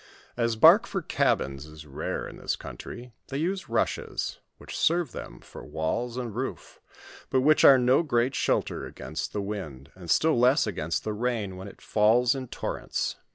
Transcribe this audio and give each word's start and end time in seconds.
As 0.35 0.55
bark 0.55 0.87
for 0.87 1.03
cabins 1.03 1.67
is 1.67 1.85
rare 1.85 2.27
in 2.27 2.37
this 2.37 2.55
country, 2.55 3.13
they 3.27 3.37
use 3.37 3.69
rushes, 3.69 4.39
which 4.57 4.75
serve 4.75 5.11
them 5.11 5.39
for 5.41 5.63
walls 5.63 6.17
and 6.17 6.35
roof, 6.35 6.79
but 7.29 7.41
which 7.41 7.63
are 7.63 7.77
no 7.77 8.01
great 8.01 8.33
shelter 8.33 8.83
against 8.87 9.31
the 9.31 9.43
wind, 9.43 9.91
and 9.93 10.05
istill 10.09 10.39
less 10.39 10.65
against 10.65 11.03
the 11.03 11.13
rain 11.13 11.55
when 11.55 11.67
it 11.67 11.81
falls 11.81 12.33
in 12.33 12.47
torrents. 12.47 13.17